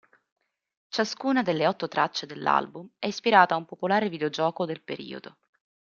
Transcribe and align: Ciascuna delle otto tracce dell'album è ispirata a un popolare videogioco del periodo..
Ciascuna 0.89 1.43
delle 1.43 1.67
otto 1.67 1.87
tracce 1.87 2.25
dell'album 2.25 2.89
è 2.97 3.05
ispirata 3.05 3.53
a 3.53 3.57
un 3.59 3.65
popolare 3.65 4.09
videogioco 4.09 4.65
del 4.65 4.81
periodo.. 4.81 5.37